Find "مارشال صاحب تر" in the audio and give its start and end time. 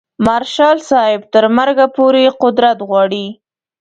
0.25-1.43